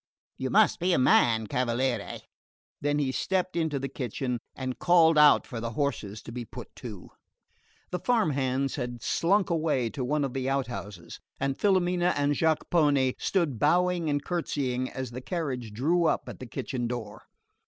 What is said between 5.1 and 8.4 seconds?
out for the horses to be put to. The farm